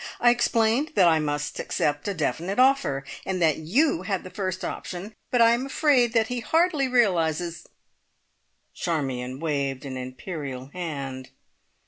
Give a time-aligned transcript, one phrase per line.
[0.19, 4.65] I explained that I must accept a definite offer, and that you had the first
[4.65, 7.67] option, but I am afraid that he hardly realises"
[8.81, 11.29] Charmion waved an imperial hand.